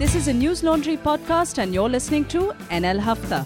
[0.00, 3.44] This is a News Laundry podcast, and you're listening to NL Hafta.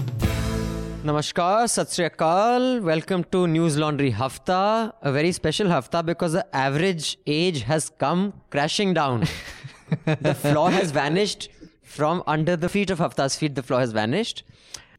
[1.02, 2.80] Namaskar, Satsriyakal.
[2.80, 4.92] Welcome to News Laundry Hafta.
[5.02, 9.26] A very special Hafta because the average age has come crashing down.
[10.04, 11.48] the floor has vanished
[11.82, 13.56] from under the feet of Hafta's feet.
[13.56, 14.44] The floor has vanished.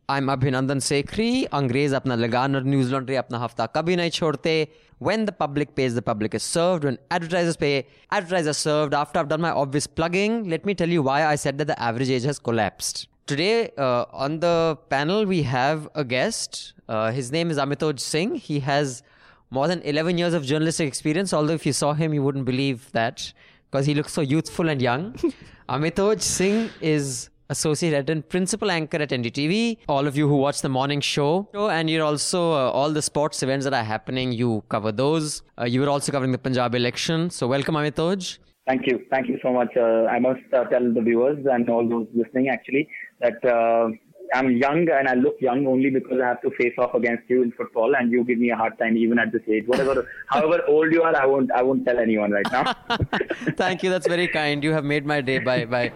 [0.09, 1.47] I'm Abhinandan Sekhri.
[1.59, 4.67] अंग्रेज apna लगान aur News Laundry apna हफ्ता कभी nahi छोड़ते
[4.99, 6.83] when the public pays the public is served.
[6.83, 8.93] When advertisers pay advertisers served.
[8.93, 11.79] After i've done my obvious plugging let me tell you why i said that the
[11.81, 13.07] average age has collapsed.
[13.27, 16.73] Today uh, on the panel we have a guest.
[16.87, 18.35] Uh, his name is amitoj singh.
[18.35, 19.03] He has
[19.49, 22.91] more than 11 years of journalistic experience although if you saw him you wouldn't believe
[22.91, 23.33] that
[23.69, 25.13] because he looks so youthful and young.
[25.69, 29.77] Amitoj singh is associate editor and principal anchor at NDTV.
[29.87, 33.43] All of you who watch the morning show, and you're also uh, all the sports
[33.43, 34.31] events that are happening.
[34.31, 35.43] You cover those.
[35.59, 37.29] Uh, you were also covering the Punjab election.
[37.29, 38.39] So welcome, Amitoj.
[38.67, 39.05] Thank you.
[39.11, 39.75] Thank you so much.
[39.77, 42.89] Uh, I must uh, tell the viewers and all those listening actually
[43.21, 43.89] that uh,
[44.33, 47.43] I'm young and I look young only because I have to face off against you
[47.43, 49.65] in football and you give me a hard time even at this age.
[49.67, 52.75] Whatever, however old you are, I won't, I won't tell anyone right now.
[53.55, 53.91] Thank you.
[53.91, 54.63] That's very kind.
[54.63, 55.91] You have made my day by, by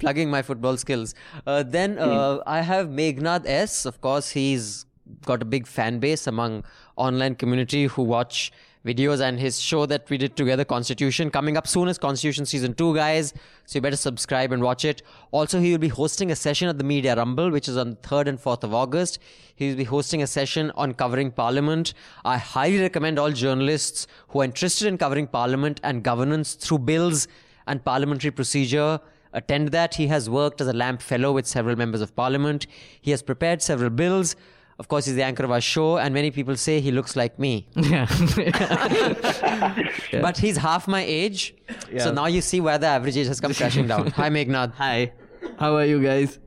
[0.00, 1.14] plugging my football skills.
[1.46, 2.42] Uh, then uh, mm.
[2.46, 3.84] I have Meghnad S.
[3.86, 4.86] Of course, he's
[5.26, 6.64] got a big fan base among
[6.96, 8.52] online community who watch
[8.84, 12.72] videos and his show that we did together, Constitution, coming up soon as Constitution Season
[12.74, 13.34] 2, guys.
[13.66, 15.02] So you better subscribe and watch it.
[15.32, 17.96] Also, he will be hosting a session at the Media Rumble, which is on the
[17.96, 19.18] 3rd and 4th of August.
[19.54, 21.92] He will be hosting a session on covering Parliament.
[22.24, 27.28] I highly recommend all journalists who are interested in covering Parliament and governance through bills
[27.66, 29.00] and parliamentary procedure
[29.32, 29.94] attend that.
[29.94, 32.66] He has worked as a LAMP fellow with several members of parliament.
[33.00, 34.36] He has prepared several bills.
[34.78, 37.38] Of course, he's the anchor of our show, and many people say he looks like
[37.38, 37.68] me.
[37.76, 38.06] Yeah.
[38.38, 40.20] yeah.
[40.22, 41.54] But he's half my age.
[41.92, 42.04] Yeah.
[42.04, 44.06] So now you see where the average age has come crashing down.
[44.12, 44.72] Hi, Meghnad.
[44.74, 45.12] Hi.
[45.58, 46.38] How are you guys?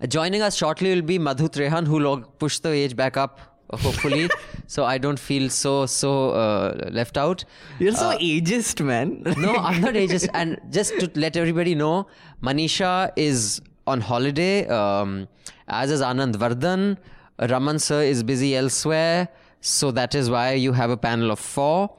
[0.00, 3.40] Uh, joining us shortly will be Madhu Trehan, who will push the age back up
[3.72, 4.28] hopefully.
[4.66, 7.44] So i don't feel so so uh, left out.
[7.78, 9.22] You're so uh, ageist man.
[9.36, 10.28] no i'm not ageist.
[10.32, 12.06] And just to let everybody know
[12.42, 15.28] manisha is on holiday um,
[15.68, 16.96] as is anand vardhan.
[17.38, 19.28] Raman sir is busy elsewhere.
[19.60, 21.90] So that is why you have a panel of four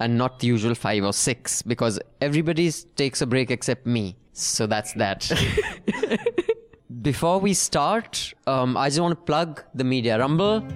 [0.00, 4.16] and not the usual five or six because everybody takes a break except me.
[4.32, 5.30] So that's that.
[7.02, 10.66] Before we start um, i just want to plug the media rumble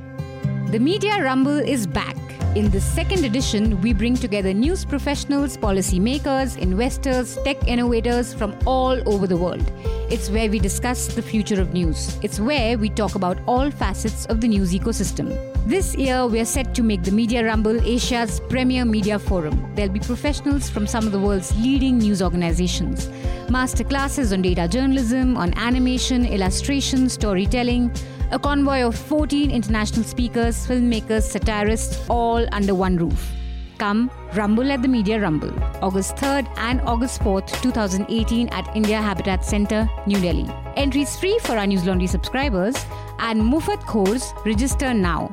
[0.72, 2.16] the Media Rumble is back.
[2.56, 8.96] In this second edition, we bring together news professionals, policymakers, investors, tech innovators from all
[9.06, 9.70] over the world.
[10.10, 12.18] It's where we discuss the future of news.
[12.22, 15.36] It's where we talk about all facets of the news ecosystem.
[15.66, 19.70] This year, we are set to make the Media Rumble Asia's premier media forum.
[19.74, 23.08] There'll be professionals from some of the world's leading news organizations.
[23.48, 27.92] Masterclasses on data journalism, on animation, illustration, storytelling
[28.32, 33.30] a convoy of 14 international speakers, filmmakers, satirists, all under one roof.
[33.78, 39.44] Come Rumble at the Media Rumble, August 3rd and August 4th, 2018 at India Habitat
[39.44, 40.48] Center, New Delhi.
[40.76, 42.76] Entries free for our News Laundry subscribers
[43.18, 45.30] and Mufat course register now.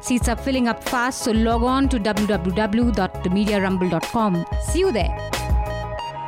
[0.00, 4.46] Seats are filling up fast, so log on to www.themediarumble.com.
[4.68, 5.41] See you there.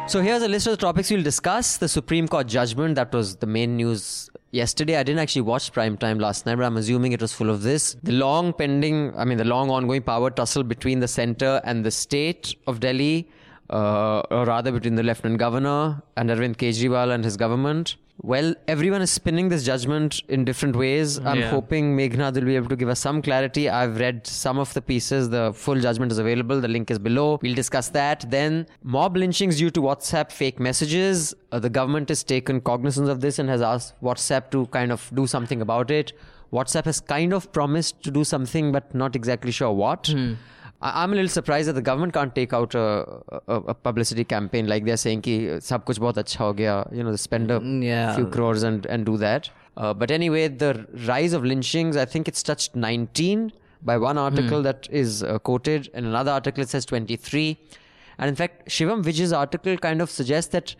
[0.06, 1.78] So here's a list of the topics we'll discuss.
[1.78, 4.97] The Supreme Court judgment, that was the main news yesterday.
[4.97, 7.62] I didn't actually watch prime time last night, but I'm assuming it was full of
[7.62, 7.97] this.
[8.03, 11.91] The long pending, I mean, the long ongoing power tussle between the center and the
[11.91, 13.28] state of Delhi,
[13.70, 17.97] uh, or rather between the Lieutenant Governor and Arvind Kejriwal and his government.
[18.22, 21.19] Well, everyone is spinning this judgment in different ways.
[21.19, 21.50] I'm yeah.
[21.50, 23.69] hoping Meghnad will be able to give us some clarity.
[23.69, 25.28] I've read some of the pieces.
[25.30, 26.60] The full judgment is available.
[26.60, 27.38] The link is below.
[27.42, 28.30] We'll discuss that.
[28.30, 31.34] Then, mob lynchings due to WhatsApp fake messages.
[31.50, 35.10] Uh, the government has taken cognizance of this and has asked WhatsApp to kind of
[35.14, 36.12] do something about it.
[36.52, 40.06] WhatsApp has kind of promised to do something, but not exactly sure what.
[40.06, 40.34] Hmm.
[40.81, 44.97] I'm a little surprised that the government can't take out a, publicity campaign like they're
[44.97, 48.62] saying ki sab kuch bahut acha ho gaya, you know, spend a mm, few crores
[48.62, 49.50] and, and do that.
[49.76, 54.61] Uh, but anyway, the rise of lynchings, I think it's touched 19 by one article
[54.61, 54.65] mm.
[54.65, 57.59] that is uh, quoted, and another article it says 23.
[58.19, 60.75] And in fact, Shivam Vijay's article kind of suggests that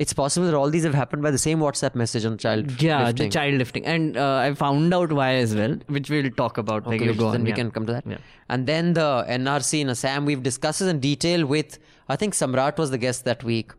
[0.00, 2.80] it's possible that all these have happened by the same WhatsApp message on child.
[2.82, 3.28] Yeah, lifting.
[3.28, 6.86] the child lifting, and uh, I found out why as well, which we'll talk about.
[6.86, 8.06] Okay, like then we can come to that.
[8.06, 8.16] Yeah.
[8.48, 11.78] And then the NRC in Assam, we've discussed this in detail with.
[12.08, 13.72] I think Samrat was the guest that week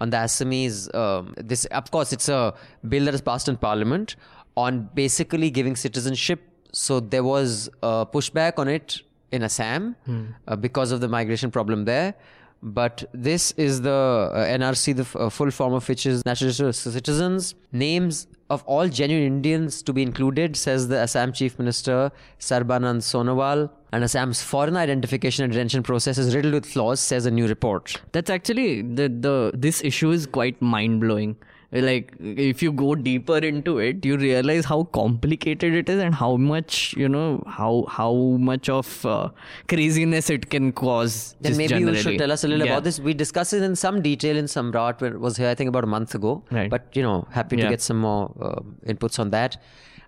[0.00, 0.92] on the Assamese.
[0.94, 2.54] Um, this, of course, it's a
[2.88, 4.16] bill that is passed in Parliament
[4.56, 6.42] on basically giving citizenship.
[6.72, 9.00] So there was a pushback on it
[9.30, 10.24] in Assam hmm.
[10.48, 12.16] uh, because of the migration problem there.
[12.62, 13.90] But this is the
[14.34, 17.54] uh, NRC, the f- uh, full form of which is National Citizens.
[17.70, 22.10] Names of all genuine Indians to be included, says the Assam Chief Minister
[22.40, 23.70] Sarbanand Sonowal.
[23.92, 28.00] And Assam's foreign identification and detention process is riddled with flaws, says a new report.
[28.12, 31.36] That's actually the the this issue is quite mind blowing.
[31.70, 36.36] Like if you go deeper into it, you realize how complicated it is and how
[36.36, 38.12] much you know how how
[38.50, 39.28] much of uh,
[39.68, 41.34] craziness it can cause.
[41.42, 42.72] Then maybe you should tell us a little Yeah.
[42.72, 42.98] about this.
[42.98, 45.84] We discussed it in some detail in Samrat when it was here, I think about
[45.84, 46.42] a month ago.
[46.50, 46.70] Right.
[46.70, 47.68] But, you know, happy to Yeah.
[47.68, 49.58] get some more uh, inputs on that.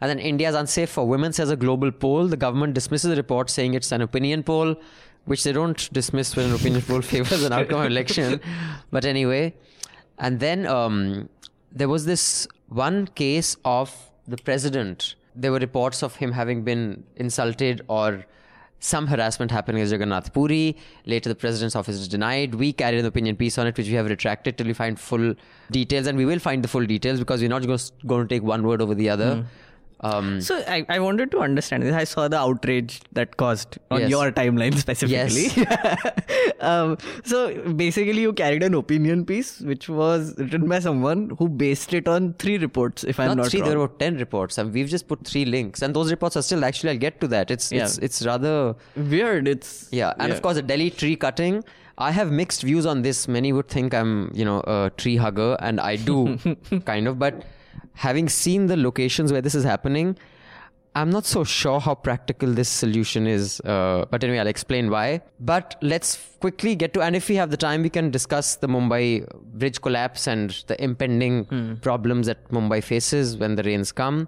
[0.00, 2.26] And then India's unsafe for women says a global poll.
[2.26, 4.76] The government dismisses the report saying it's an opinion poll,
[5.26, 8.40] which they don't dismiss when an opinion poll favors an outcome of election.
[8.90, 9.54] But anyway,
[10.18, 11.28] and then um,
[11.72, 15.14] there was this one case of the president.
[15.34, 18.24] There were reports of him having been insulted or
[18.80, 20.76] some harassment happening at Jagannath Puri.
[21.06, 22.54] Later, the president's office is denied.
[22.54, 25.34] We carried an opinion piece on it, which we have retracted till we find full
[25.70, 27.66] details, and we will find the full details because we're not
[28.06, 29.36] going to take one word over the other.
[29.36, 29.42] Hmm.
[30.02, 31.94] Um, So I, I wanted to understand this.
[31.94, 34.10] I saw the outrage that caused on Yes.
[34.10, 35.48] your timeline specifically.
[35.54, 36.52] Yes.
[36.60, 37.40] um, so
[37.72, 42.32] basically, you carried an opinion piece which was written by someone who based it on
[42.38, 43.04] three reports.
[43.04, 43.68] If I'm not, not, three, wrong.
[43.68, 46.64] there were ten reports, and we've just put three links, and those reports are still
[46.64, 46.90] actually.
[46.90, 47.50] I'll get to that.
[47.50, 48.04] It's it's Yeah.
[48.04, 49.48] it's rather Weird.
[49.48, 51.62] It's Yeah, and of course, the Delhi tree cutting.
[51.98, 53.28] I have mixed views on this.
[53.28, 56.38] Many would think I'm, you know, a tree hugger, and I do,
[56.86, 57.18] kind of.
[57.18, 57.44] But
[57.94, 60.16] having seen the locations where this is happening,
[60.94, 63.60] I'm not so sure how practical this solution is.
[63.60, 65.22] Uh, but anyway, I'll explain why.
[65.38, 68.66] But let's quickly get to, and if we have the time, we can discuss the
[68.66, 69.24] Mumbai
[69.58, 74.26] bridge collapse and the impending problems that Mumbai faces when the rains come.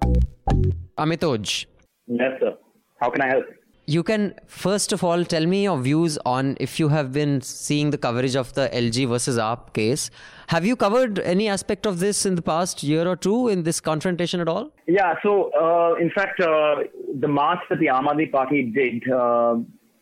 [0.98, 1.66] Amitoj.
[2.06, 2.56] Yes, sir.
[3.00, 3.44] How can I help?
[3.92, 7.90] You can first of all tell me your views on if you have been seeing
[7.90, 10.10] the coverage of the LG versus AAP case.
[10.46, 13.80] Have you covered any aspect of this in the past year or two in this
[13.80, 14.72] confrontation at all?
[14.86, 16.76] Yeah, so uh, in fact, uh,
[17.20, 19.56] the march that the Aam Aadmi Party did uh,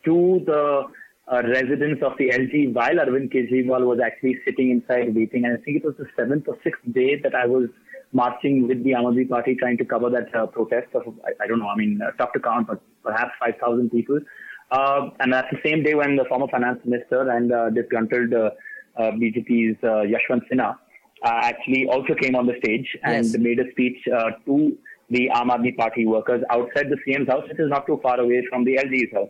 [0.05, 0.83] to the
[1.27, 5.61] uh, residents of the LG while Arvind Kejriwal was actually sitting inside waiting, and I
[5.65, 7.67] think it was the seventh or sixth day that I was
[8.13, 11.47] marching with the Aam Aadmi Party trying to cover that uh, protest of, I, I
[11.47, 14.19] don't know, I mean, uh, tough to count, but perhaps 5,000 people.
[14.71, 18.49] Uh, and that's the same day when the former finance minister and uh, disgruntled uh,
[18.97, 20.75] uh, BJP's uh, Yashwant Sinha
[21.23, 23.37] uh, actually also came on the stage and Yes.
[23.37, 24.77] made a speech uh, to
[25.09, 28.43] the Aam Aadmi Party workers outside the CM's house, which is not too far away
[28.49, 29.29] from the LG's house.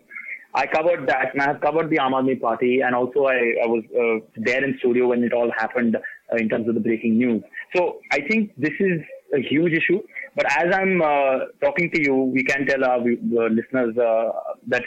[0.54, 3.68] I covered that, and I have covered the Aam Aadmi Party, and also I, I
[3.68, 5.98] was uh, there in studio when it all happened
[6.38, 7.44] in terms of the breaking news.
[7.76, 9.02] So I think this is
[9.34, 10.02] a huge issue.
[10.36, 14.32] But as I'm uh, talking to you, we can tell our vi- uh, listeners uh,
[14.68, 14.84] that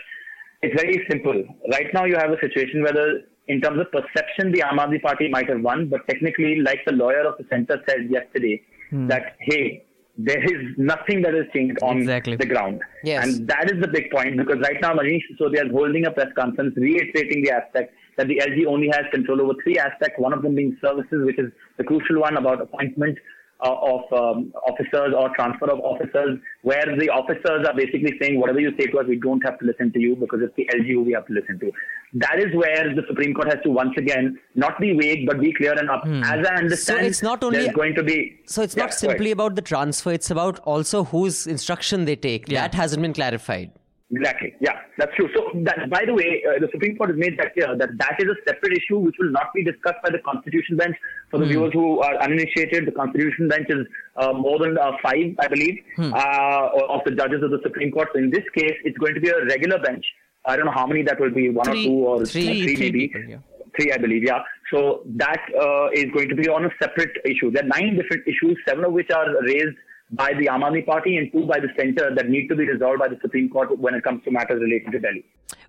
[0.63, 1.45] it's very simple.
[1.71, 5.03] Right now, you have a situation where, the, in terms of perception, the Aam Aadmi
[5.03, 8.63] Party might have won, but technically, like the lawyer of the centre said yesterday,
[9.09, 9.85] that hey,
[10.17, 12.37] there is nothing that has changed on Exactly.
[12.37, 12.81] the ground.
[13.03, 13.27] Yes.
[13.27, 16.29] And that is the big point because right now Manish Sisodia is holding a press
[16.37, 20.43] conference reiterating the aspect that the LG only has control over three aspects, one of
[20.43, 23.19] them being services, which is the crucial one about appointment
[23.65, 28.61] uh, of um, officers or transfer of officers, where the officers are basically saying, whatever
[28.61, 30.93] you say to us, we don't have to listen to you because it's the LG
[30.93, 31.71] who we have to listen to.
[32.15, 35.53] That is where the Supreme Court has to once again not be vague but be
[35.53, 36.05] clear and up.
[36.07, 38.39] As I understand, so it's not only- going to be.
[38.47, 42.49] So it's Yeah, not simply about the transfer, it's about also whose instruction they take.
[42.49, 42.63] Yeah.
[42.63, 43.73] That hasn't been clarified.
[44.11, 44.55] Exactly.
[44.61, 45.29] Yeah, that's true.
[45.35, 48.17] So, that, by the way, uh, the Supreme Court has made that clear that that
[48.19, 50.95] is a separate issue which will not be discussed by the Constitution Bench.
[51.31, 55.35] For the viewers who are uninitiated, the Constitution Bench is uh, more than uh, five,
[55.41, 58.09] I believe, uh, of the judges of the Supreme Court.
[58.13, 60.05] So, in this case, it's going to be a regular bench.
[60.45, 62.77] I don't know how many that will be, one Three- or two or three- three,
[62.77, 63.09] three maybe.
[63.09, 63.39] people, yeah.
[63.77, 64.43] Three, I believe, yeah.
[64.71, 67.51] So that uh, is going to be on a separate issue.
[67.51, 69.77] There are nine different issues, seven of which are raised
[70.17, 72.99] by the Aam Aadmi Party and two by the centre that need to be resolved
[72.99, 75.25] by the Supreme Court when it comes to matters related to Delhi.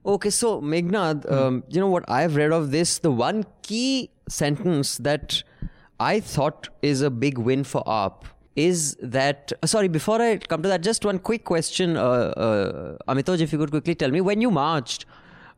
[0.05, 2.99] Okay, so Meghnad, um, you know what I've read of this?
[2.99, 5.43] The one key sentence that
[5.99, 8.23] I thought is a big win for AAP
[8.55, 9.51] is that.
[9.61, 13.51] uh, Sorry, before I come to that, just one quick question, uh, uh, Amitoj, if
[13.51, 15.05] you could quickly tell me when you marched,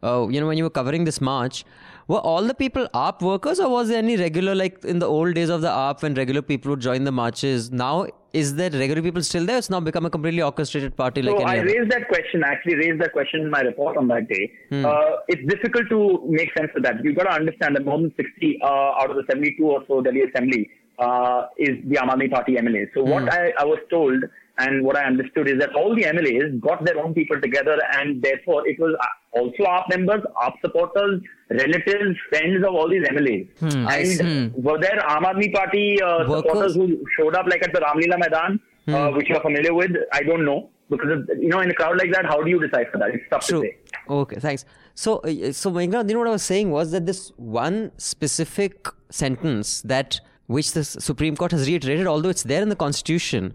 [0.03, 1.65] uh, you know, when you were covering this march,
[2.07, 5.33] were all the people AAP workers or was there any regular, like in the old
[5.35, 7.71] days of the AAP when regular people would join the marches?
[7.71, 9.57] Now, is there regular people still there?
[9.57, 11.65] It's now become a completely orchestrated party like So any I other.
[11.67, 14.51] raised that question, actually raised that question in my report on that day.
[14.69, 14.85] Hmm.
[14.85, 14.91] Uh,
[15.27, 17.03] it's difficult to make sense of that.
[17.03, 20.01] You've got to understand that more than 60 uh, out of the 72 or so
[20.01, 22.87] Delhi Assembly uh, is the Aam Aadmi Party MLA.
[22.93, 23.09] So Hmm.
[23.09, 24.23] what I, I was told
[24.59, 28.21] and what I understood is that all the MLAs got their own people together, and
[28.21, 33.47] therefore it was uh, also AAP members, AAP supporters, relatives, friends of all these MLAs.
[33.61, 38.17] And were there Aam Aadmi Party uh, supporters who showed up like at the Ramlila
[38.19, 39.91] Maidan, uh, which you're familiar with?
[40.13, 40.69] I don't know.
[40.89, 43.09] Because, you know, in a crowd like that, how do you decide for that?
[43.09, 43.77] It's tough to say.
[44.09, 44.63] Okay, thanks.
[44.95, 49.81] So, uh, so you know what I was saying was that this one specific sentence
[49.81, 53.53] that which the Supreme Court has reiterated, although it's there in the Constitution,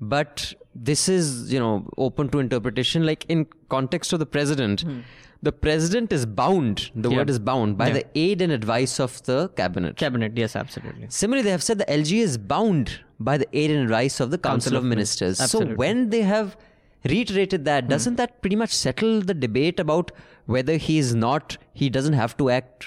[0.00, 3.06] but this is you know open to interpretation.
[3.06, 5.00] Like in context of the president, hmm.
[5.42, 6.90] the president is bound.
[6.94, 7.16] The Yeah.
[7.18, 7.94] word is bound by Yeah.
[7.94, 9.96] the aid and advice of the cabinet.
[9.96, 11.06] Cabinet, yes, absolutely.
[11.08, 14.38] Similarly, they have said the LG is bound by the aid and advice of the
[14.38, 15.38] Council, Council of Ministers.
[15.38, 15.70] Ministers.
[15.70, 16.56] So when they have
[17.04, 20.12] reiterated that, doesn't that pretty much settle the debate about
[20.46, 22.86] whether he is not, he doesn't have to act,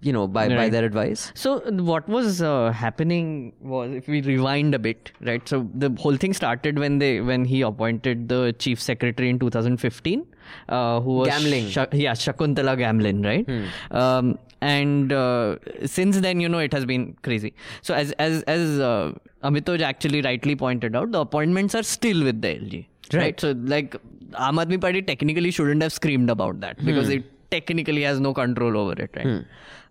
[0.00, 1.32] you know, by, by their advice?
[1.34, 1.58] So
[1.90, 5.46] what was uh, happening was, if we rewind a bit, right?
[5.48, 10.26] So the whole thing started when they when he appointed the chief secretary in 2015,
[10.68, 13.46] uh, who was Gamlin Sha- yeah, Shakuntala Gamlin, right?
[13.90, 15.56] Um, and uh,
[15.86, 17.52] since then, you know, it has been crazy.
[17.82, 22.40] So as as as uh, Amitoj actually rightly pointed out, the appointments are still with
[22.42, 23.40] the LG, right?
[23.40, 23.96] So like
[24.32, 28.76] Aam Aadmi Party technically shouldn't have screamed about that because it technically has no control
[28.78, 29.44] over it, right?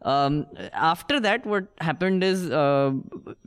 [0.04, 2.92] Um, after that, what happened is uh,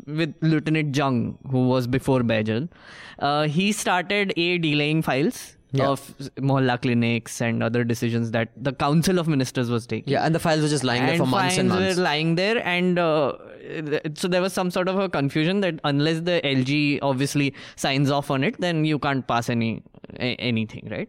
[0.07, 2.69] with Lieutenant Jung, who was before Baijal,
[3.19, 6.01] uh, he started a delaying files of
[6.37, 10.13] mohalla clinics and other decisions that the Council of Ministers was taking.
[10.13, 11.97] Yeah, and the files were just lying there for months and months.
[11.97, 13.33] were lying there, and uh,
[14.15, 18.31] so there was some sort of a confusion that unless the LG obviously signs off
[18.31, 19.83] on it, then you can't pass any
[20.21, 21.09] a- anything, right?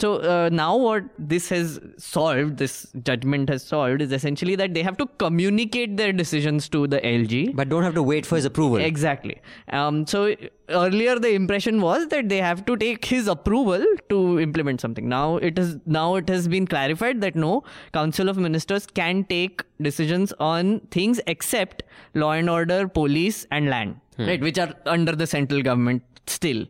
[0.00, 4.82] So uh, now what this has solved, this judgment has solved, is essentially that they
[4.82, 7.54] have to communicate their decisions to the LG.
[7.54, 8.78] But don't have to wait for his approval.
[8.78, 9.40] Exactly.
[9.68, 10.34] Um, so
[10.70, 15.08] earlier the impression was that they have to take his approval to implement something.
[15.08, 19.62] Now it is now it has been clarified that no Council of Ministers can take
[19.80, 21.82] decisions on things except
[22.14, 26.64] law and order, police, and land, right, which are under the central government still.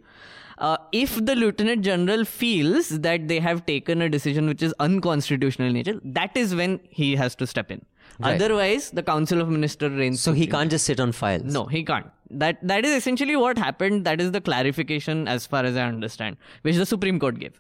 [0.61, 5.69] Uh, if the lieutenant general feels that they have taken a decision which is unconstitutional
[5.69, 7.85] in nature, that is when he has to step in.
[8.19, 8.35] Right.
[8.35, 10.21] Otherwise, the Council of Ministers reigns.
[10.21, 11.45] So he can't just sit on files.
[11.45, 12.11] No, he can't.
[12.31, 14.05] That that is essentially what happened.
[14.05, 17.57] That is the clarification, as far as I understand, which the Supreme Court gave.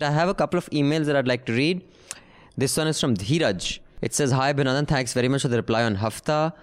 [0.00, 1.84] I have a couple of emails that I'd like to read.
[2.56, 3.78] This one is from Dheeraj.
[4.00, 6.54] It says, Hi Abhinandan, thanks very much for the reply on Hafta.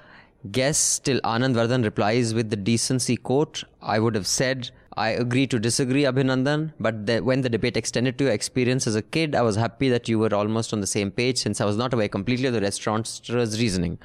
[0.51, 3.63] Guess till Anand Vardhan replies with the decency quote.
[3.82, 8.18] I would have said, I agree to disagree, Abhinandan, but the, when the debate extended
[8.18, 10.88] to your experience as a kid, I was happy that you were almost on the
[10.88, 14.00] same page since I was not aware completely of the restaurant's reasoning.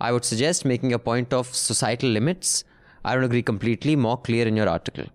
[0.00, 2.62] I would suggest making a point of societal limits.
[3.04, 5.06] I don't agree completely, more clear in your article.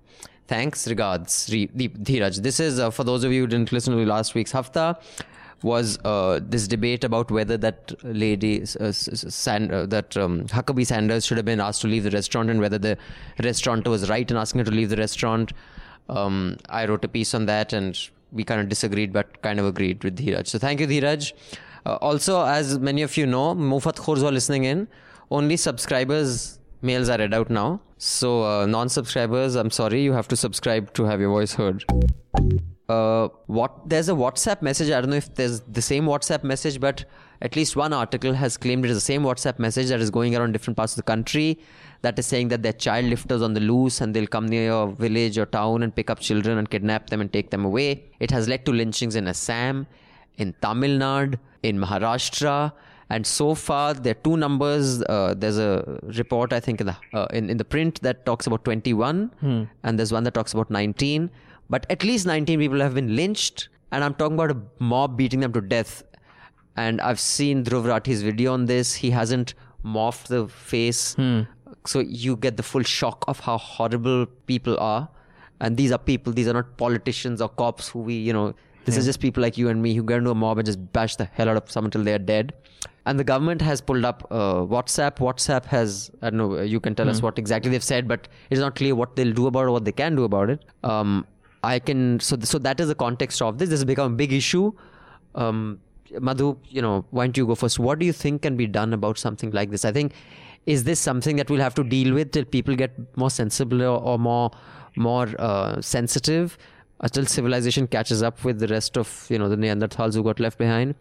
[0.49, 2.41] Thanks, regards, Re- Deep Dheeraj.
[2.41, 4.97] This is, uh, for those of you who didn't listen to last week's Hafta,
[5.63, 10.85] was uh, this debate about whether that lady, uh, S- S- uh, that um, Huckabee
[10.85, 12.97] Sanders should have been asked to leave the restaurant and whether the
[13.43, 15.53] restaurateur was right in asking her to leave the restaurant.
[16.09, 17.99] Um, I wrote a piece on that and
[18.31, 20.47] we kind of disagreed but kind of agreed with Dheeraj.
[20.47, 21.33] So thank you, Dheeraj.
[21.85, 24.87] Uh, also, as many of you know, Mufat Khors are listening in,
[25.31, 27.81] only subscribers' mails are read out now.
[27.97, 31.83] So, uh, non subscribers, I'm sorry, you have to subscribe to have your voice heard.
[32.89, 34.89] Uh, what there's a WhatsApp message.
[34.91, 37.03] I don't know if there's the same WhatsApp message, but
[37.41, 40.35] at least one article has claimed it is the same WhatsApp message that is going
[40.37, 41.59] around different parts of the country.
[42.03, 44.65] That is saying that there are child lifters on the loose and they'll come near
[44.65, 48.05] your village or town and pick up children and kidnap them and take them away.
[48.19, 49.85] It has led to lynchings in Assam,
[50.37, 52.71] in Tamil Nadu, in Maharashtra.
[53.09, 55.01] And so far, there are two numbers.
[55.03, 58.47] Uh, there's a report, I think, in the uh, in, in the print that talks
[58.47, 59.31] about 21,
[59.83, 61.29] and there's one that talks about 19.
[61.69, 65.41] But at least 19 people have been lynched, and I'm talking about a mob beating
[65.41, 66.03] them to death.
[66.75, 68.93] And I've seen Dhruv Rathee's video on this.
[68.93, 71.15] He hasn't morphed the face,
[71.85, 75.09] so you get the full shock of how horrible people are.
[75.59, 78.53] And these are people; these are not politicians or cops who we, you know,
[78.85, 80.93] this is just people like you and me who get into a mob and just
[80.93, 82.53] bash the hell out of someone till they're dead.
[83.05, 85.17] And the government has pulled up uh, WhatsApp.
[85.17, 88.59] WhatsApp has, I don't know, you can tell us what exactly they've said, but it's
[88.61, 90.63] not clear what they'll do about it or what they can do about it.
[90.83, 91.25] Um,
[91.63, 93.69] I can, so, so that is the context of this.
[93.69, 94.71] This has become a big issue.
[95.35, 95.79] Um,
[96.19, 97.79] Madhu, you know, why don't you go first?
[97.79, 99.83] What do you think can be done about something like this?
[99.83, 100.13] I think,
[100.65, 103.99] is this something that we'll have to deal with till people get more sensible or,
[103.99, 104.51] or more,
[104.95, 106.57] more uh, sensitive?
[107.01, 110.57] until civilization catches up with the rest of you know the Neanderthals who got left
[110.57, 110.95] behind?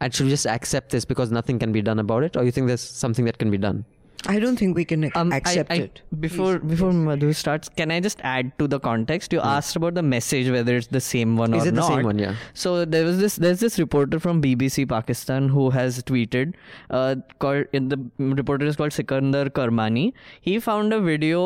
[0.00, 2.52] And should we just accept this because nothing can be done about it, or you
[2.52, 3.84] think there's something that can be done?
[4.26, 6.00] I don't think we can Um, accept I- it.
[6.22, 9.32] Before before Madhu starts, can I just add to the context?
[9.32, 12.02] You asked about the message, whether it's the same one Is or it the same
[12.08, 12.18] one?
[12.18, 12.34] Yeah.
[12.64, 16.54] So there was this there's this reporter from BBC Pakistan who has tweeted
[16.90, 20.12] uh, called in the reporter is called Secunder Kermani.
[20.40, 21.44] He found a video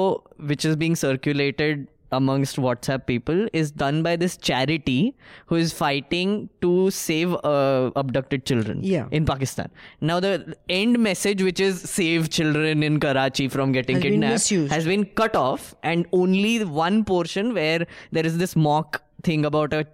[0.52, 5.14] which is being circulated amongst WhatsApp people is done by this charity
[5.46, 9.06] who is fighting to save uh, abducted children Yeah.
[9.10, 9.70] in Pakistan.
[10.00, 14.72] Now the end message which is save children in Karachi from getting Has kidnapped misused.
[14.72, 19.72] has been cut off and only one portion where there is this mock thing about
[19.72, 19.86] a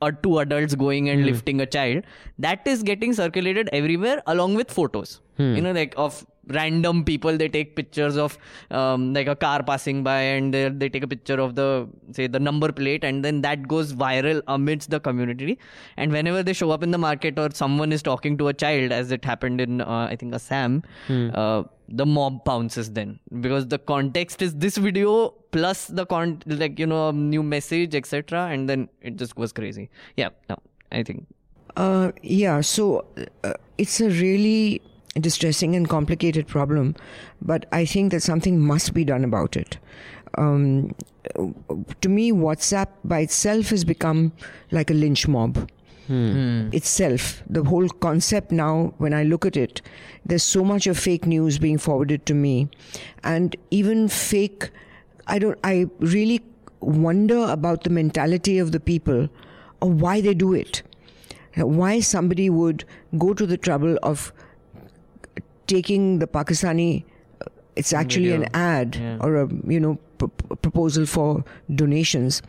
[0.00, 2.04] or two adults going and lifting a child
[2.38, 7.48] that is getting circulated everywhere along with photos you know like of random people they
[7.48, 8.38] take pictures of
[8.70, 12.26] um, like a car passing by and they, they take a picture of the say
[12.26, 15.58] the number plate and then that goes viral amidst the community.
[15.96, 18.92] And whenever they show up in the market or someone is talking to a child
[18.92, 23.18] as it happened in uh, i think assam uh, the mob pounces then.
[23.40, 27.94] Because the context is this video plus the con like you know a new message
[27.94, 29.90] etc and then it just goes crazy.
[30.16, 30.56] Yeah no
[30.92, 31.26] i think.
[31.76, 33.04] Uh, yeah, so
[33.44, 34.80] uh, it's a really
[35.20, 36.94] distressing and complicated problem,
[37.40, 39.78] but I think that something must be done about it.
[40.38, 40.94] Um,
[42.00, 44.32] to me, WhatsApp by itself has become
[44.70, 45.70] like a lynch mob.
[46.08, 49.82] Itself, the whole concept now, when I look at it,
[50.24, 52.68] there's so much of fake news being forwarded to me,
[53.24, 54.70] and even fake.
[55.26, 55.58] I don't.
[55.64, 56.42] I really
[56.78, 59.28] wonder about the mentality of the people,
[59.80, 60.82] or why they do it
[61.64, 62.84] why somebody would
[63.18, 64.32] go to the trouble of
[65.66, 67.04] taking the Pakistani.
[67.76, 69.98] It's actually an ad or a you know
[70.62, 71.44] proposal for
[71.74, 72.40] donations.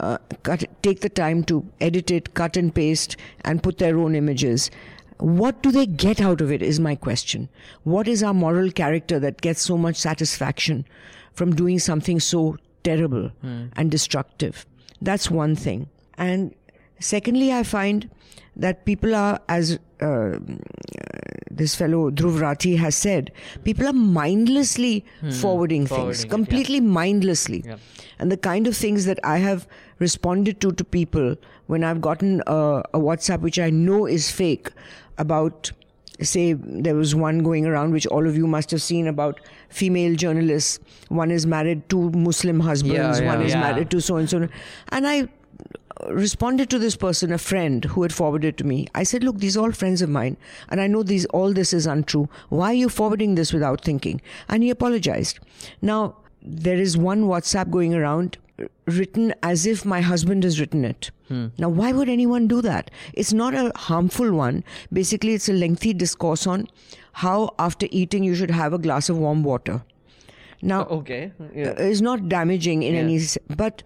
[0.00, 4.14] Uh, cut, take the time to edit it, cut and paste, and put their own
[4.14, 4.70] images.
[5.18, 6.60] What do they get out of it?
[6.60, 7.48] Is my question.
[7.84, 10.84] What is our moral character that gets so much satisfaction
[11.32, 14.66] from doing something so terrible and destructive?
[15.00, 15.88] That's one thing.
[16.18, 16.54] And
[16.98, 18.10] secondly, I find
[18.56, 20.38] that people are, as uh,
[21.50, 23.30] this fellow Dhruv Rathee has said,
[23.64, 25.04] people are mindlessly
[25.40, 27.64] forwarding, things, completely mindlessly.
[28.18, 29.66] And the kind of things that I have
[29.98, 34.70] responded to to people when I've gotten a, a WhatsApp which I know is fake
[35.18, 35.72] about
[36.22, 40.14] say there was one going around which all of you must have seen about female
[40.16, 40.78] journalists.
[41.08, 43.60] One is married to muslim husbands Yeah, one is Yeah.
[43.60, 44.48] married to so and so.
[44.88, 45.28] And i
[46.08, 48.86] responded to this person a friend who had forwarded to me.
[48.94, 50.36] I said look these are all friends of mine
[50.68, 52.28] and i know these all this is untrue.
[52.48, 54.20] Why are you forwarding this without thinking?
[54.48, 55.38] And he apologized.
[55.82, 58.38] Now there is one whatsapp going around
[58.86, 61.10] written as if my husband has written it.
[61.58, 62.90] Now why would anyone do that?
[63.12, 64.62] It's not a harmful one.
[64.92, 66.68] Basically it's a lengthy discourse on
[67.12, 69.82] how after eating you should have a glass of warm water.
[70.62, 71.32] Now okay.
[71.54, 71.70] Yeah.
[71.70, 73.82] uh, is not damaging in any but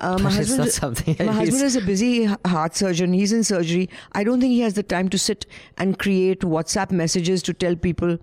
[0.00, 3.12] uh, my husband, not something my husband is a busy heart surgeon.
[3.12, 3.88] He's in surgery.
[4.12, 7.74] I don't think he has the time to sit and create WhatsApp messages to tell
[7.76, 8.18] people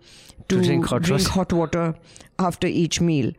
[0.50, 1.30] to, drink hot water.
[1.30, 1.96] hot water
[2.40, 3.32] after each meal.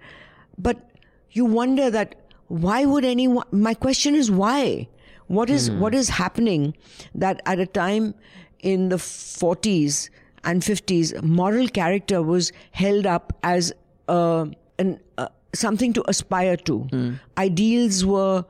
[0.58, 0.90] But
[1.32, 2.14] you wonder that
[2.48, 3.46] why would anyone?
[3.52, 4.88] My question is why?
[5.28, 5.80] What is Hmm.
[5.80, 6.74] what is happening
[7.14, 8.14] that at a time
[8.60, 10.08] in the 40s
[10.44, 13.72] and 50s, moral character was held up as
[14.08, 14.46] uh,
[14.78, 15.26] an, uh,
[15.58, 16.88] something to aspire to.
[16.92, 17.20] Mm.
[17.38, 18.44] Ideals were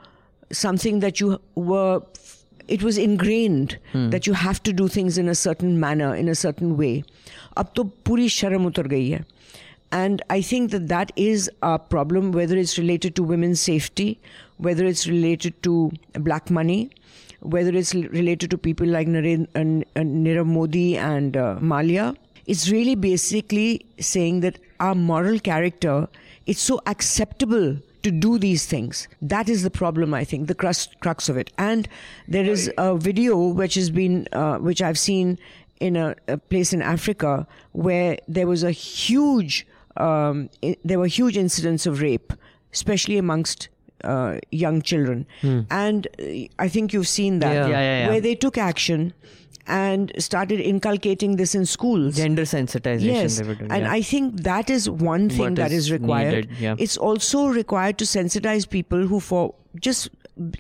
[0.51, 2.03] something that you were,
[2.69, 4.11] it was ingrained mm.
[4.11, 7.05] that you have to do things in a certain manner, in a certain way.
[7.75, 9.25] To hai.
[9.93, 14.21] And I think that that is a problem, whether it's related to women's safety,
[14.59, 16.91] whether it's related to black money,
[17.41, 22.17] whether it's related to people like Narendra uh, uh, Nirav Modi and uh, Mallya.
[22.47, 26.09] It's really basically saying that our moral character
[26.47, 29.09] it's so acceptable to do these things.
[29.21, 31.51] That is the problem, I think, the crux, crux of it.
[31.59, 31.89] And
[32.29, 35.39] there is a video which has been, uh, which I've seen
[35.81, 41.07] in a, a place in Africa where there was a huge, um, i- there were
[41.09, 42.33] huge incidents of rape,
[42.73, 43.69] especially amongst
[44.05, 45.27] uh, young children.
[45.71, 46.25] And uh,
[46.59, 47.67] I think you've seen that, Yeah.
[47.69, 48.09] Yeah, yeah, yeah.
[48.09, 49.13] where they took action
[49.67, 52.17] and started inculcating this in schools.
[52.17, 53.93] gender sensitization Yes, they were doing, and yeah.
[53.93, 56.35] I think that is one thing What that is is required.
[56.35, 56.77] needed, yeah.
[56.79, 60.09] It's also required to sensitize people who, for just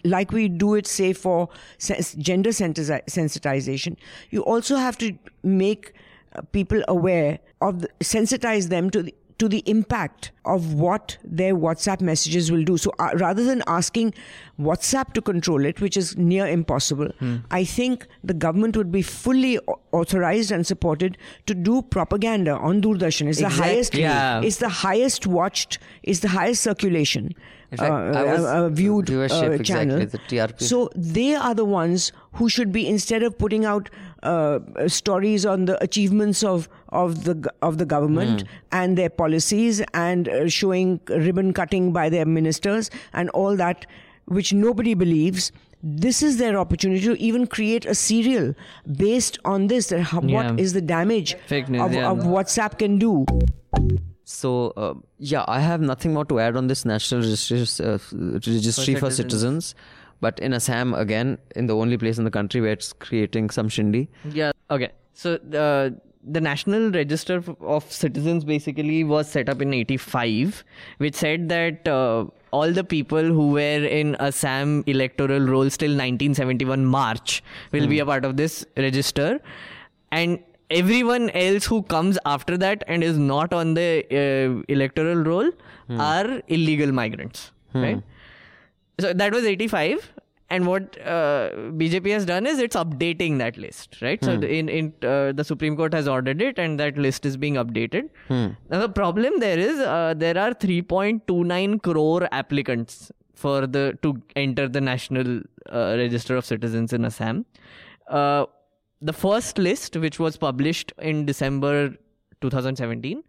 [0.05, 3.97] like we do it, say for gender sensitization,
[4.31, 5.93] you also have to make
[6.35, 11.55] uh, people aware of the, sensitize them to the, to the impact of what their
[11.55, 12.77] WhatsApp messages will do.
[12.79, 14.15] So uh, rather than asking
[14.59, 17.11] WhatsApp to control it, which is near impossible,
[17.51, 19.59] I think the government would be fully
[19.93, 23.29] authorized and supported to do propaganda on Doordarshan.
[23.29, 24.41] It's the highest, Yeah.
[24.41, 27.35] it's the highest watched, it's the highest circulation.
[27.77, 30.07] Fact, uh, uh, uh, viewed viewership, uh, exactly, channel.
[30.07, 30.63] the TRP.
[30.63, 33.91] So they are the ones who should be instead of putting out
[34.23, 40.29] uh, stories on the achievements of of the of the government and their policies and
[40.29, 43.87] uh, showing ribbon cutting by their ministers and all that
[44.27, 48.55] which nobody believes this is their opportunity to even create a serial
[48.97, 50.51] based on this that how, Yeah.
[50.53, 52.11] what is the damage Fake news, of, yeah.
[52.11, 53.25] of whatsapp can do
[54.25, 58.95] So uh, yeah, I have nothing more to add on this national registry, uh, registry
[58.97, 59.17] for, citizens.
[59.17, 59.75] citizens.
[60.21, 63.69] But in Assam, again, in the only place in the country where it's creating some
[63.69, 64.09] shindy.
[64.31, 64.51] Yeah.
[64.71, 64.91] Okay.
[65.13, 65.91] So uh,
[66.27, 70.65] the National Register of Citizens basically was set up in 85,
[70.99, 76.85] which said that uh, all the people who were in Assam electoral rolls till 1971
[76.85, 79.41] March will be a part of this register.
[80.11, 85.51] And everyone else who comes after that and is not on the uh, electoral roll
[86.01, 87.53] are illegal migrants.
[87.83, 88.03] Right?
[88.99, 90.13] so that was 85
[90.49, 94.23] and what uh, bjp has done is it's updating that list right?
[94.25, 97.37] So the- in in uh, the supreme court has ordered it and that list is
[97.45, 98.11] being updated.
[98.71, 104.69] Now the problem there is uh, there are 3.29 crore applicants for the to enter
[104.69, 107.45] the national uh, register of citizens in assam.
[108.09, 108.47] Uh,
[109.03, 111.75] the first list which was published in december
[112.41, 113.23] 2017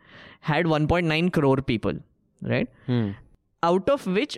[0.51, 1.97] had 1.9 crore people
[2.53, 2.69] right?
[3.63, 4.37] Out of which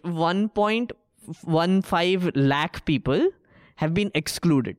[1.46, 3.30] 1.15 lakh people
[3.76, 4.78] have been excluded.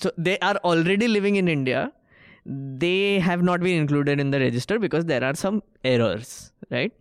[0.00, 1.92] So they are already living in India.
[2.44, 6.92] They have not been included in the register because there are some errors, right?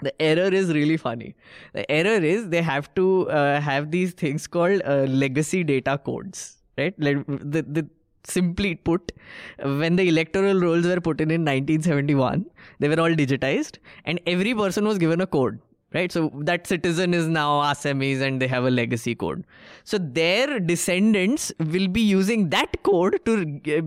[0.00, 1.34] The error is really funny.
[1.72, 6.58] The error is they have to uh, have these things called uh, legacy data codes,
[6.76, 6.94] right?
[6.98, 7.88] Like the, the
[8.24, 9.12] simply put,
[9.58, 12.46] when the electoral rolls were put in in 1971,
[12.78, 15.60] they were all digitized, and every person was given a code.
[15.94, 19.46] Right, so that citizen is now Assamese and they have a legacy code.
[19.84, 23.46] So their descendants will be using that code to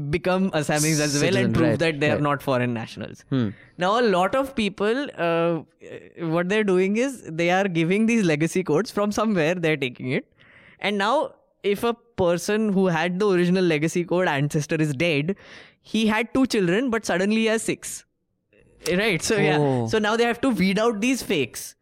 [0.10, 2.24] become Assamese as well and prove right, that they are right.
[2.24, 3.24] not foreign nationals.
[3.78, 5.60] Now, a lot of people, uh,
[6.26, 10.26] what they're doing is they are giving these legacy codes from somewhere, they're taking it.
[10.80, 15.36] And now, if a person who had the original legacy code ancestor is dead,
[15.84, 18.06] he had two children, but suddenly he has six.
[18.92, 19.22] Right.
[19.22, 19.60] So, yeah.
[19.60, 19.88] Oh.
[19.88, 21.76] So now they have to weed out these fakes.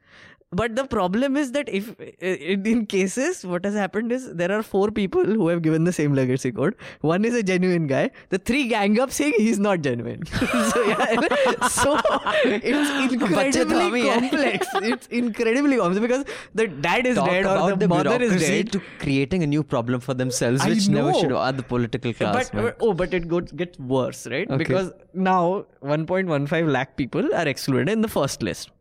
[0.52, 4.90] But the problem is that if in cases what has happened is there are four
[4.90, 6.76] people who have given the same legacy code.
[7.02, 8.10] One is a genuine guy.
[8.30, 10.26] The three gang up saying he's not genuine.
[10.72, 12.00] so yeah, so
[12.46, 14.20] it's incredibly eh?
[14.20, 14.68] complex.
[14.82, 18.72] it's incredibly complex because the dad is Talk dead or the, the, mother is dead.
[18.72, 22.50] to creating a new problem for themselves, I which never should are the political class.
[22.50, 24.50] but oh, but it goes gets worse, right?
[24.50, 24.58] Okay.
[24.58, 28.72] Because now 1.15 lakh people are excluded in the first list.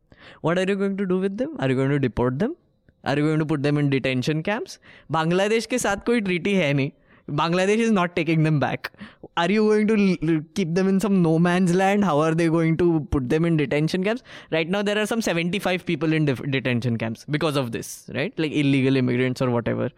[0.42, 1.56] What are you going to do with them?
[1.60, 2.56] Are you going to deport them?
[3.04, 4.80] Are you going to put them in detention camps?
[5.12, 6.92] Bangladesh के साथ कोई treaty है नहीं.
[7.32, 8.92] Bangladesh is not taking them back.
[9.38, 12.04] Are you going to l- l- keep them in some no man's land?
[12.04, 14.24] How are they going to put them in detention camps?
[14.52, 18.38] Right now, there are some 75 people in def- detention camps because of this, right?
[18.38, 19.90] Like illegal immigrants or whatever.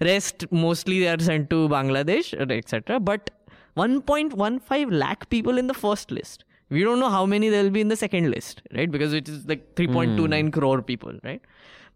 [0.00, 3.00] Rest, mostly they are sent to Bangladesh, etc.
[3.00, 3.30] But
[3.76, 6.44] 1.15 lakh people in the first list.
[6.72, 8.90] We don't know how many there will be in the second list, right?
[8.90, 11.40] Because it is like 3.29 crore people, right?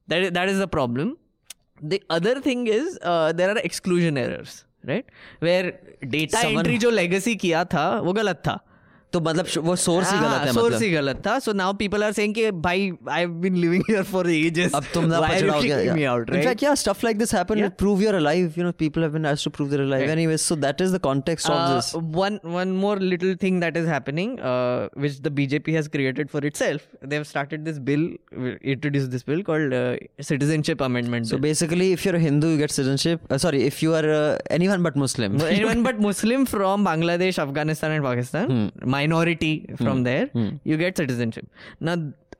[0.08, 1.16] That is, that is the problem.
[1.82, 5.04] The other thing is uh, there are exclusion errors, right?
[5.40, 5.72] Where
[6.08, 8.58] data Someone- entry जो legacy किया था वो गलत था
[9.13, 12.03] तो मतलब वो source ही गलत है मतलब। सोर्स ही गलत था। So now people
[12.03, 15.91] are saying कि भाई I have been living here for ages अब तुम ना पछड़ाओगे
[15.91, 18.71] me out right in fact या stuff like this happened to prove you alive you know
[18.79, 21.73] people have been asked to prove their alive anyways so that is the context of
[21.73, 24.37] this one one more little thing that is happening
[24.97, 29.41] which the BJP has created for itself they have started this bill introduce this bill
[29.43, 29.73] called
[30.23, 34.09] citizenship amendment so basically if you are Hindu you get citizenship sorry if you are
[34.51, 40.03] anyone but Muslim anyone but Muslim from Bangladesh Afghanistan and Pakistan minority from mm.
[40.03, 40.59] there, mm.
[40.63, 41.47] you get citizenship.
[41.79, 41.97] Now,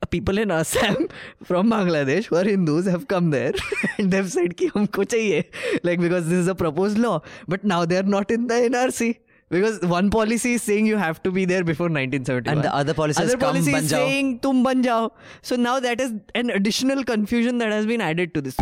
[0.09, 1.07] people in Assam
[1.43, 3.53] from Bangladesh who are Hindus have come there
[3.97, 5.45] and they've said ki humko
[5.83, 9.17] like because this is a proposed law but now they're not in the NRC
[9.49, 12.93] because one policy is saying you have to be there before 1971 and the other
[12.93, 17.71] policy other is saying tum ban jao so now that is an additional confusion that
[17.71, 18.57] has been added to this.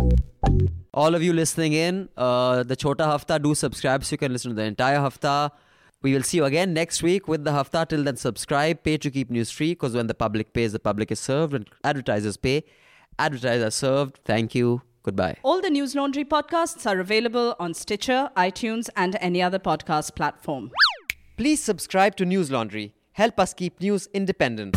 [0.94, 4.52] All of you listening in uh, the chota hafta do subscribe so you can listen
[4.52, 5.52] to the entire hafta.
[6.06, 7.84] We will see you again next week with the Hafta.
[7.88, 11.10] Till then, subscribe, pay to keep news free because when the public pays, the public
[11.10, 11.52] is served.
[11.52, 12.62] When advertisers pay,
[13.18, 14.20] advertisers are served.
[14.24, 14.82] Thank you.
[15.02, 15.38] Goodbye.
[15.42, 20.70] All the News Laundry podcasts are available on Stitcher, iTunes, and any other podcast platform.
[21.36, 22.94] Please subscribe to News Laundry.
[23.14, 24.76] Help us keep news independent.